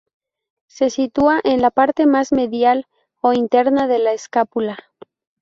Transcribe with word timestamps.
Se 0.65 0.89
sitúa 0.89 1.39
en 1.43 1.61
la 1.61 1.69
parte 1.69 2.07
más 2.07 2.31
medial 2.31 2.87
o 3.21 3.33
interna 3.33 3.85
de 3.85 3.99
la 3.99 4.13
escápula. 4.13 4.79